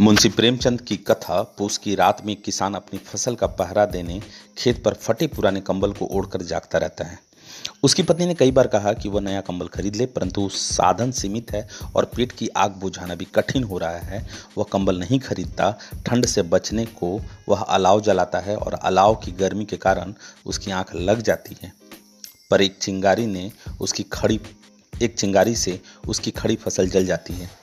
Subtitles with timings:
[0.00, 4.22] मुंशी प्रेमचंद की कथा पूस की रात में किसान अपनी फ़सल का पहरा देने,
[4.58, 7.18] खेत पर फटे पुराने कंबल को ओढ़कर जागता रहता है।
[7.82, 11.52] उसकी पत्नी ने कई बार कहा कि वह नया कंबल खरीद ले, परंतु साधन सीमित
[11.52, 14.26] है और पेट की आग बुझाना भी कठिन हो रहा है।
[14.58, 19.32] वह कंबल नहीं खरीदता, ठंड से बचने को वह अलाव जलाता है और अलाव की
[19.32, 20.14] गर्मी के कारण
[20.46, 21.72] उसकी आँख लग जाती है।
[22.50, 24.40] पर एक चिंगारी ने उसकी खड़ी,
[25.02, 27.59] एक चिंगारी से उसकी खड़ी फ़सल जल जाती है।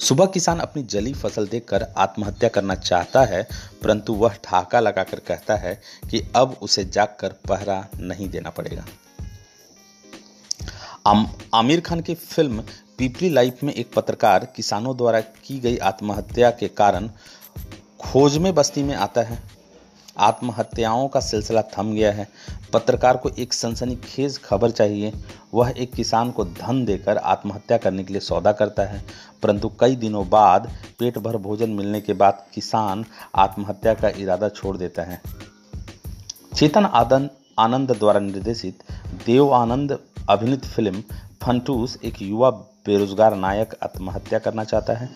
[0.00, 3.42] सुबह किसान अपनी जली फ़सल देखकर आत्महत्या करना चाहता है
[3.82, 5.74] परंतु वह ठाका लगाकर कहता है
[6.10, 8.84] कि अब उसे जागकर पहरा नहीं देना पड़ेगा।
[11.06, 12.64] आम, आमिर खान की फ़िल्म
[12.98, 17.10] पीपली लाइफ में एक पत्रकार किसानों द्वारा की गई आत्महत्या के कारण
[18.00, 19.42] खोज में बस्ती में आता है।
[20.20, 22.28] आत्महत्याओं का सिलसिला थम गया है।
[22.72, 25.12] पत्रकार को एक सनसनीखेज खबर चाहिए।
[25.54, 29.04] वह एक किसान को धन देकर आत्महत्या करने के लिए सौदा करता है।
[29.42, 34.76] परंतु कई दिनों बाद पेट भर भोजन मिलने के बाद किसान आत्महत्या का इरादा छोड़
[34.76, 35.22] देता है।
[36.54, 38.82] चेतन आदन आनंद द्वारा निर्देशित
[39.26, 39.98] देव आनंद
[40.30, 41.02] अभिनीत फ़िल्म
[41.42, 42.50] फंटूस एक युवा
[42.86, 45.10] बेरोजगार नायक आत्महत्या करना चाहता है।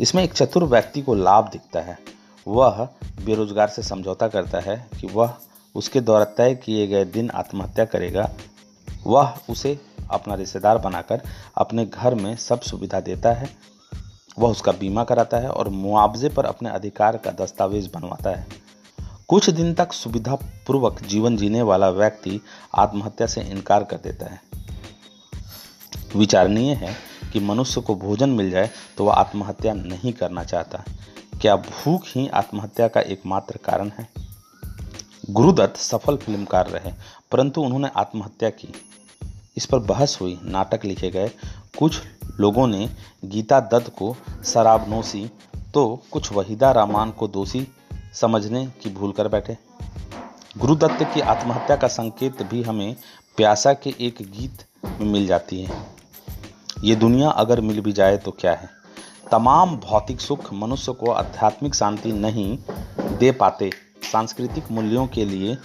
[0.00, 1.98] इसमें एक चतुर व्यक्ति को लाभ दिखता है।
[2.48, 2.88] वह
[3.24, 5.34] बेरोजगार से समझौता करता है कि वह
[5.74, 8.30] उसके द्वारा तय किए गए दिन आत्महत्या करेगा।
[9.06, 9.78] वह उसे
[10.10, 11.22] अपना रिश्तेदार बनाकर
[11.56, 13.48] अपने घर में सब सुविधा देता है।
[14.38, 18.46] वह उसका बीमा कराता है और मुआवजे पर अपने अधिकार का दस्तावेज़ बनवाता है।
[19.28, 20.34] कुछ दिन तक सुविधा
[20.66, 22.40] पूर्वक जीवन जीने वाला व्यक्ति
[22.74, 24.40] आत्महत्या से इनकार कर देता है।
[26.16, 26.94] विचारणीय है
[27.32, 30.84] कि मनुष्य को भोजन मिल जाए तो वह आत्महत्या नहीं करना चाहता।
[31.40, 34.06] क्या भूख ही आत्महत्या का एकमात्र कारण है?
[35.30, 36.92] गुरुदत्त सफल फिल्मकार रहे,
[37.32, 38.72] परंतु उन्होंने आत्महत्या की।
[39.56, 41.30] इस पर बहस हुई, नाटक लिखे गए
[41.78, 42.00] कुछ
[42.40, 42.88] लोगों ने
[43.24, 45.30] गीता दत्त को शराबनोशी
[45.74, 47.66] तो कुछ वहीदा रामान को दोषी
[48.14, 49.56] समझने की भूल कर बैठे।
[50.58, 52.96] गुरुदत्त की आत्महत्या का संकेत भी हमें
[53.36, 54.64] प्यासा के एक गीत
[55.00, 55.86] में मिल जाती है।
[56.84, 58.79] ये दुनिया अगर मिल भी जाए तो क्या है?
[59.30, 62.58] तमाम भौतिक सुख मनुष्य को आध्यात्मिक शांति नहीं
[63.18, 63.70] दे पाते,
[64.12, 65.56] सांस्कृतिक मूल्यों के लिए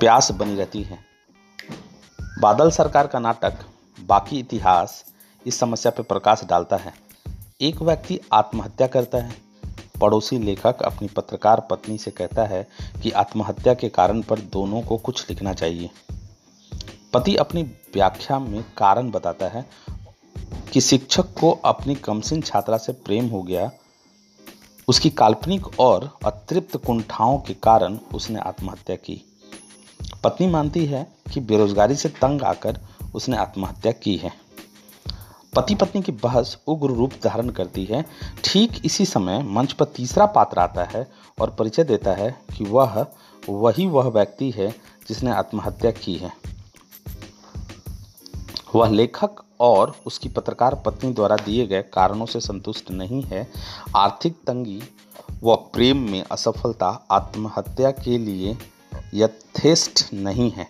[0.00, 0.98] प्यास बनी रहती है।
[2.40, 3.54] बादल सरकार का नाटक,
[4.00, 5.04] बाकी इतिहास
[5.46, 6.94] इस समस्या पर प्रकाश डालता है।
[7.60, 9.32] एक व्यक्ति आत्महत्या करता है।
[10.00, 12.68] पड़ोसी लेखक अपनी पत्रकार पत्नी से कहता है
[13.02, 15.90] कि आत्महत्या के कारण पर दोनों को कुछ लिखना चाहिए।
[17.12, 19.66] पति अपनी व्याख्या में कारण बताता है
[20.74, 23.70] कि शिक्षक को अपनी कमसिन छात्रा से प्रेम हो गया,
[24.88, 29.20] उसकी काल्पनिक और अतृप्त कुंठाओं के कारण उसने आत्महत्या की।
[30.24, 32.80] पत्नी मानती है कि बेरोजगारी से तंग आकर
[33.14, 34.32] उसने आत्महत्या की है।
[35.56, 38.04] पति पत्नी की बहस उग्र रूप धारण करती है।
[38.44, 41.06] ठीक इसी समय मंच पर तीसरा पात्र आता है
[41.40, 43.06] और परिचय देता है कि वह,
[43.48, 44.74] वही वह व्यक्ति है
[45.08, 46.53] जिसने आत्महत्या की है।
[48.74, 53.52] वह लेखक और उसकी पत्रकार पत्नी द्वारा दिए गए कारणों से संतुष्ट नहीं है।
[53.96, 54.82] आर्थिक तंगी
[55.44, 58.58] व प्रेम में असफलता, आत्महत्या के लिए
[59.14, 60.68] यथेष्ट नहीं है।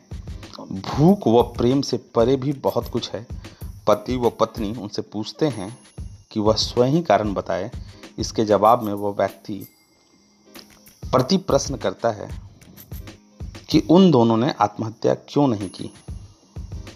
[0.61, 3.27] भूख व प्रेम से परे भी बहुत कुछ है।
[3.87, 5.79] पति व पत्नी उनसे पूछते हैं
[6.31, 7.71] कि वह स्वयं ही कारण बताए।
[8.19, 9.69] इसके जवाब में वह व्यक्ति
[11.13, 12.29] प्रति प्रश्न करता है
[13.71, 15.91] कि उन दोनों ने आत्महत्या क्यों नहीं की?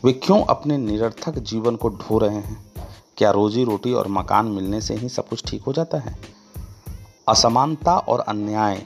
[0.05, 2.57] वे क्यों अपने निरर्थक जीवन को ढो रहे हैं?
[3.17, 6.15] क्या रोजी रोटी और मकान मिलने से ही सब कुछ ठीक हो जाता है?
[7.29, 8.83] असमानता और अन्याय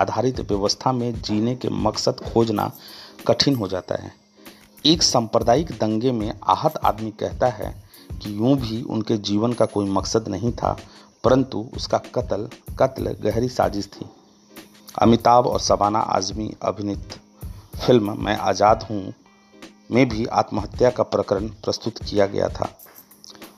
[0.00, 2.70] आधारित व्यवस्था में जीने के मकसद खोजना
[3.26, 4.12] कठिन हो जाता है।
[4.86, 7.74] एक सांप्रदायिक दंगे में आहत आदमी कहता है
[8.12, 10.76] कि यूँ भी उनके जीवन का कोई मकसद नहीं था,
[11.24, 14.06] परंतु उसका कत्ल कत्ल गहरी साजिश थी।
[15.02, 17.18] अमिताभ और सबाना आजमी अभिनीत
[17.76, 19.12] फ़िल्म, मैं आज़ाद हूँ
[19.92, 22.68] में भी आत्महत्या का प्रकरण प्रस्तुत किया गया था।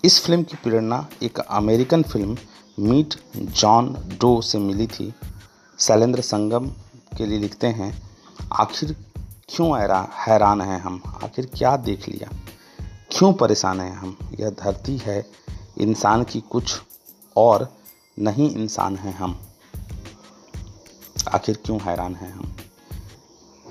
[0.05, 2.37] इस फ़िल्म की प्रेरणा एक American film
[2.79, 5.13] Meet John Doe से मिली थी।
[5.79, 6.69] शैलेंद्र संगम
[7.17, 7.93] के लिए लिखते हैं,
[8.53, 8.97] आखिर
[9.49, 9.79] क्यों
[10.27, 11.01] हैरान हैं हम?
[11.25, 12.29] आखिर क्या देख लिया?
[13.11, 14.17] क्यों परेशान हैं हम?
[14.41, 15.25] यह धरती है,
[15.79, 16.81] इंसान की कुछ
[17.37, 17.69] और
[18.19, 19.39] नहीं इंसान हैं हम।
[21.29, 22.57] आखिर क्यों हैरान हैं हम?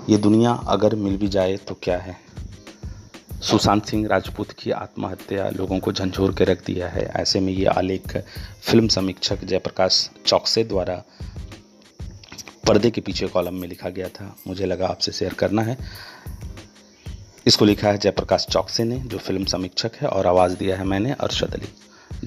[0.10, 2.18] ये दुनिया अगर मिल भी जाए तो क्या है?
[3.44, 7.66] सुशांत सिंह राजपूत की आत्महत्या लोगों को झंझोर के रख दिया है। ऐसे में ये
[7.66, 8.18] आलेख
[8.62, 11.04] फ़िल्म समीक्षक जयप्रकाश चौकसे द्वारा
[12.68, 15.78] पर्दे के पीछे कॉलम में लिखा गया था। मुझे लगा आपसे शेयर करना है।
[17.48, 21.12] इसको लिखा है जयप्रकाश चौकसे ने, जो फ़िल्म समीक्षक है, और आवाज़ दिया है मैंने,
[21.12, 21.68] अरशद अली।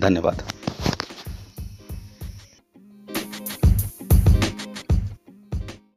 [0.01, 0.43] धन्यवाद।